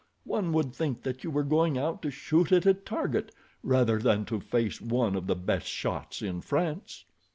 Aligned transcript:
One 0.25 0.51
would 0.53 0.73
think 0.73 1.03
that 1.03 1.23
you 1.23 1.29
were 1.29 1.43
going 1.43 1.77
out 1.77 2.01
to 2.01 2.09
shoot 2.09 2.51
at 2.51 2.65
a 2.65 2.73
target, 2.73 3.29
rather 3.61 3.99
than 3.99 4.25
to 4.25 4.39
face 4.39 4.81
one 4.81 5.13
of 5.15 5.27
the 5.27 5.35
best 5.35 5.67
shots 5.67 6.23
in 6.23 6.41
France." 6.41 7.05